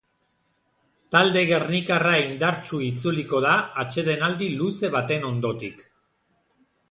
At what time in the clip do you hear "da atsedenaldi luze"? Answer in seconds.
3.45-4.91